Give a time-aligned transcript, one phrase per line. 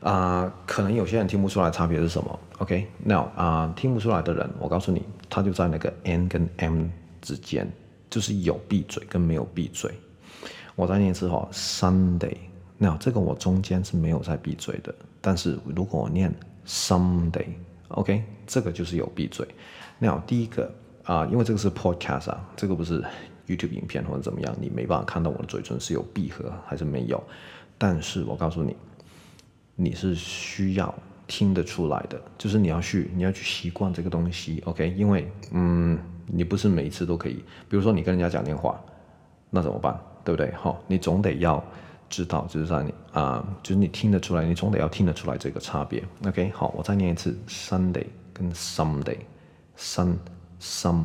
[0.00, 2.38] 啊、可能有些人听不出来差别是什么。
[2.58, 6.86] OK，now、啊、听不出来的人，我告诉你，他就在那个 N 跟 M
[7.20, 7.68] 之间，
[8.08, 9.92] 就是有闭嘴跟没有闭嘴。
[10.76, 16.32] 我再念一次哈，Sunday，now 这个我中间是没有在闭嘴的，但是如果我念
[16.64, 19.44] Someday，OK，、这个就是有闭嘴。
[19.98, 23.02] now 第一个啊、因为这个是 Podcast 啊，这个不是
[23.48, 27.20] YouTube 影片或者怎么样，你没办法看到我的嘴唇是有闭合还是没有。
[27.76, 28.76] 但是我告诉你。
[29.80, 30.92] 你是需要
[31.28, 34.92] 听得出来的，就是你要去，你要去习惯这个东西，OK？
[34.96, 38.80] 因为，嗯，你不是每一次都可以，比如说你跟人家讲电话，
[39.50, 39.96] 那怎么办？
[40.24, 40.52] 对不对？
[40.54, 41.62] 好、你总得要
[42.10, 46.50] 知道，就是在你啊、就是你听得出来，你总得要听得出来这个差别，OK？
[46.50, 50.16] 好，我再念一次，Sunday 跟 Someday，Sun
[50.60, 51.04] Some。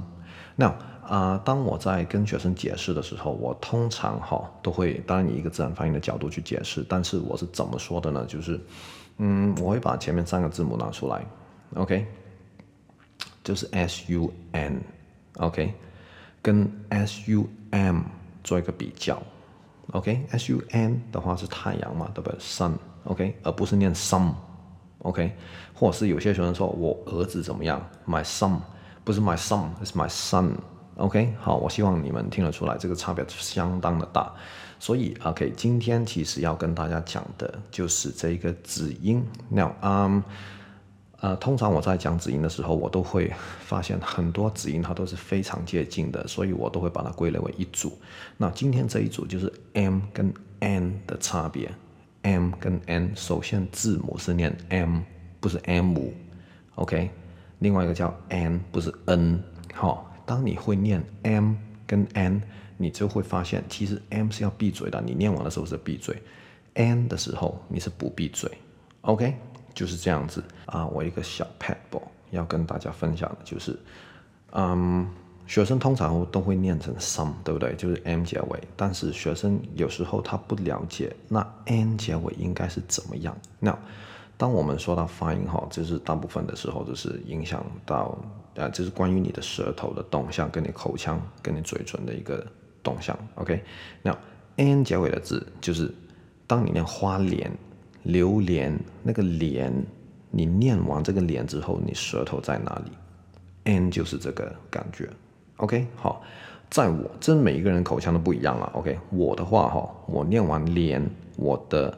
[0.56, 0.76] 那
[1.08, 8.26] 啊，当我在跟学生解释的时候，我通常哈都会，当然以一个自然发音的角度去解释，但是我是怎么说的呢？
[8.26, 8.60] 就是，
[9.18, 11.26] 嗯，我会把前面三个字母拿出来
[11.76, 12.06] ，OK，
[13.44, 15.74] 就是 S U N，OK，
[16.42, 18.02] 跟 S U M
[18.44, 19.22] 做一个比较
[19.92, 25.36] ，OK，S U N 的话是太阳嘛，对不对？Sun，OK，而不是念 some，OK，
[25.74, 28.58] 或者是有些学生说我儿子怎么样，My son，
[29.04, 30.52] 不是 My son，is my son。
[30.98, 34.32] OK，好，我希望你们听得出来，这个差别相当的大。
[34.80, 39.26] 所以，OK，今天其实要跟大家讲的就是这一个子音。
[39.50, 40.24] 那，嗯，
[41.20, 47.98] 呃，通常我在讲子音的时候，我都会发现很多子音它都是非常接近的，所以我都会把它归类为一组。
[48.38, 51.72] 那今天这一组就是 M 跟 N 的差别。
[52.22, 55.00] M 跟 N，首先字母是念 M，
[55.40, 55.98] 不是 M。
[56.76, 57.10] OK，
[57.60, 59.42] 另外一个叫 N，不是 N。
[59.74, 60.13] 好。
[60.26, 61.54] 当你会念 M
[61.86, 62.42] 跟 N，
[62.78, 65.02] 你就会发现，其实 M 是要闭嘴的。
[65.02, 66.22] 你念完的时候是闭嘴
[66.76, 68.50] ，N 的时候你是不闭嘴。
[69.02, 69.36] OK，
[69.74, 70.86] 就是这样子啊。
[70.88, 73.78] 我一个小 pebble 要跟大家分享的就是，
[74.52, 75.08] 嗯，
[75.46, 77.76] 学生通常都会念成 some，对不对？
[77.76, 78.60] 就是 M 结尾。
[78.76, 83.38] 但是学生有时候他不了解，那 N 结尾应该是怎么样？
[83.60, 83.78] 那
[84.38, 88.18] 当我们说到发音哈，就是大部分的时候就是影响到。
[88.56, 92.46] 啊，这是关于你的舌头的动向，跟你口腔、跟你嘴唇的一个
[92.84, 93.18] 动向。
[93.34, 93.64] OK，
[94.04, 94.16] 那
[94.58, 95.92] n 结尾的字，就是
[96.46, 97.52] 当你念花莲、
[98.04, 99.74] 榴莲那个莲，
[100.30, 102.92] 你念完这个莲之后，你舌头在哪里
[103.64, 105.10] ？n 就是这个感觉。
[105.56, 106.22] OK，好，
[106.70, 108.70] 在我这每一个人口腔都不一样啊。
[108.76, 111.04] OK，我的话哈，我念完莲，
[111.38, 111.98] 我的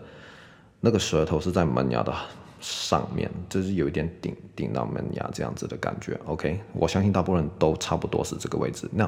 [0.86, 2.14] 那个舌头是在门牙的。
[2.62, 8.90] 上面就是有一点顶顶到门牙这样子的感觉，OK，我相信大部分人都差不多是这个位置。
[8.92, 9.08] 那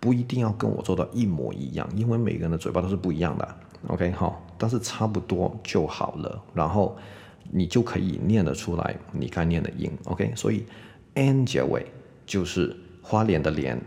[0.00, 3.56] 不一定要跟我做到一模一样，因为每个人的嘴巴都是不一样的
[3.86, 6.42] ，OK，好，但是差不多就好了。
[6.52, 6.96] 然后
[7.52, 10.32] 你就可以念得出来你该念的音，OK。
[10.34, 10.64] 所以
[11.14, 11.86] N 结尾
[12.24, 13.80] 就是花脸的脸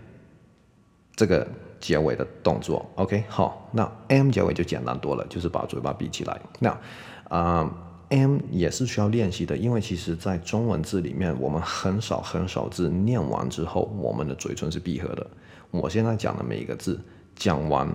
[1.14, 1.46] 这个
[1.80, 6.40] 结尾的动作，OK，好，那 M 结尾就简单多了，就是把嘴巴闭起来。
[6.60, 6.78] 那
[7.30, 7.86] 啊。
[8.12, 15.28] M 也是需要练习的，因为其实，在中文字里面，我们很少很少字念完之后，我们的嘴唇是闭合的。
[15.70, 17.00] 我现在讲的每一个字，
[17.36, 17.88] 讲完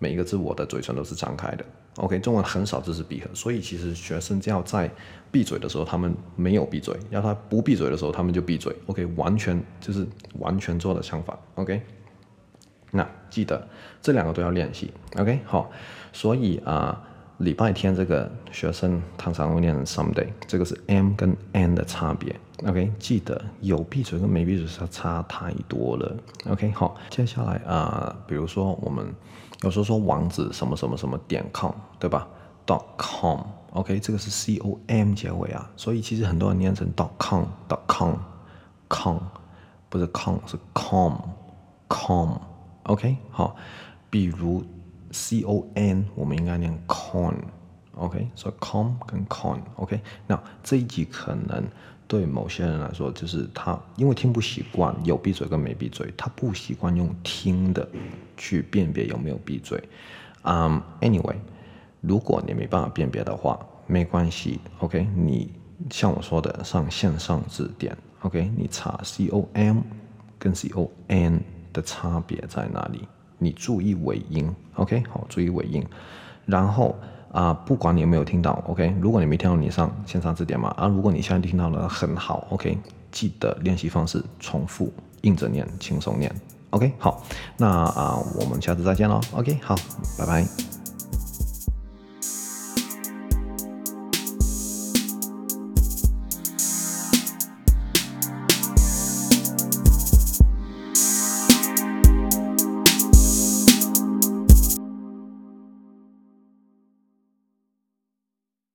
[0.00, 1.64] 每一个字，我的嘴唇都是张开的。
[1.98, 4.90] OK，中文很少字是闭合，所以其实学生要在
[5.30, 8.74] 闭嘴的时候，他们没有闭嘴；要他不闭嘴的时候，他们就闭嘴。
[8.86, 10.04] OK，完全就是
[10.40, 11.38] 完全做的相反。
[11.54, 11.80] OK，
[12.92, 13.66] 那记得
[14.00, 14.94] 这两个都要练习。
[15.18, 15.68] OK，好，
[16.12, 16.96] 所以啊。
[17.04, 22.38] 呃礼拜天这个学生常常会念成 someday，这个是 M 跟 N 的差别。
[22.64, 26.16] OK，记得有闭嘴跟没闭嘴是差太多了。
[26.48, 29.12] OK，好，接下来啊、比如说我们
[29.62, 32.28] 有时候说网址什么什么什么点 com，对吧
[32.64, 39.18] ？dot com，OK，、这个是 C O M 结尾啊，所以其实很多人念成 dot com，dot com，com
[39.88, 41.18] 不是 com 是 com
[41.88, 42.38] com、
[42.84, 43.56] OK，好，
[44.10, 44.64] 比如。
[45.14, 50.00] C O N，我们应该念 con，OK，所以 com 跟 con，OK。
[50.26, 51.62] 那这一集可能
[52.08, 57.86] 对某些人来说，就是他因为听不习惯有闭嘴跟没闭嘴，他不习惯用听的
[58.38, 59.86] 去辨别有没有闭嘴。
[60.44, 61.36] 嗯，Anyway，
[62.00, 65.52] 如果你没办法辨别的话，没关系，OK，你
[65.90, 69.80] 像我说的上线上字典，OK，你查 C O M
[70.38, 71.42] 跟 C O N
[71.72, 73.06] 的差别在哪里？
[73.38, 75.84] 你注意尾音，OK，好，注意尾音。
[76.46, 76.96] 然后
[77.32, 80.68] 啊、不管你有没有听到，OK，如果你没听到，你上线上字典嘛。
[80.76, 82.76] 啊，如果你现在听到了，很好，OK，
[83.10, 84.92] 记得练习方式重复，
[85.22, 86.30] 硬着念，轻松念
[86.70, 87.22] ，OK，好，
[87.56, 89.74] 那啊、我们下次再见喽，OK，好，
[90.18, 90.81] 拜拜。